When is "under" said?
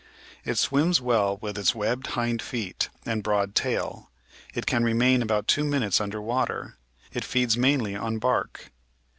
6.01-6.19